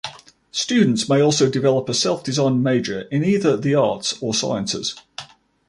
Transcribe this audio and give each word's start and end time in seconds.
Students 0.51 1.07
may 1.07 1.21
also 1.21 1.47
develop 1.47 1.87
a 1.87 1.93
self-designed 1.93 2.63
major 2.63 3.01
in 3.11 3.23
either 3.23 3.55
the 3.55 3.75
arts 3.75 4.15
or 4.19 4.33
sciences. 4.33 4.95